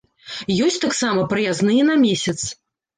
Ёсць 0.69 0.79
таксама 0.87 1.27
праязныя 1.37 1.87
на 1.95 2.01
месяц. 2.09 2.39